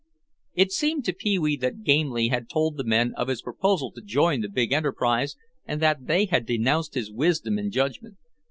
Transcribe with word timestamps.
It 0.55 0.71
seemed 0.71 1.05
to 1.05 1.13
Pee 1.13 1.37
wee 1.37 1.55
that 1.57 1.83
Gamely 1.83 2.29
had 2.29 2.49
told 2.49 2.75
the 2.75 2.83
men 2.83 3.13
of 3.17 3.27
his 3.27 3.43
proposal 3.43 3.91
to 3.91 4.01
join 4.01 4.41
the 4.41 4.49
big 4.49 4.71
enterprise 4.71 5.37
and 5.67 5.79
that 5.79 6.07
they 6.07 6.25
had 6.25 6.47
denounced 6.47 6.95
his 6.95 7.11
wisdom 7.11 7.59
and 7.59 7.71
judgment. 7.71 8.17